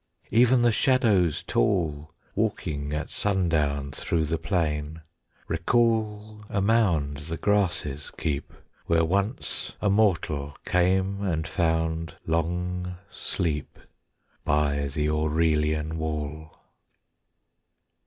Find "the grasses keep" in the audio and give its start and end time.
7.17-8.51